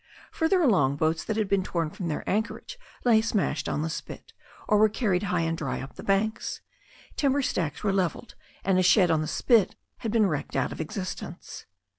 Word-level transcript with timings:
Further 0.31 0.63
along, 0.63 0.95
boats 0.95 1.23
that 1.23 1.37
had 1.37 1.47
been 1.47 1.61
torn 1.61 1.91
from 1.91 2.07
their 2.07 2.27
anchorage 2.27 2.79
lay 3.05 3.21
smashed 3.21 3.69
on 3.69 3.83
the 3.83 3.89
spit, 3.91 4.33
or 4.67 4.79
were 4.79 4.89
carried 4.89 5.21
high 5.29 5.41
and 5.41 5.55
dry 5.55 5.79
up 5.79 5.93
the 5.93 6.01
banks. 6.01 6.61
Timber 7.15 7.43
stacks 7.43 7.83
were 7.83 7.93
levelled, 7.93 8.33
and 8.63 8.79
a 8.79 8.81
shed 8.81 9.11
on 9.11 9.21
the 9.21 9.27
spit 9.27 9.75
had 9.97 10.11
been 10.11 10.25
wrecked 10.25 10.55
out 10.55 10.71
of 10.71 10.81
existence. 10.81 11.67